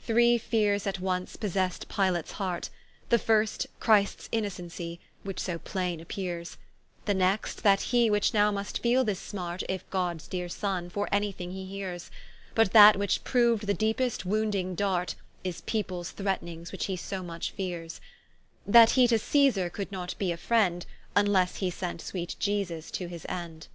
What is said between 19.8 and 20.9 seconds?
not be a friend,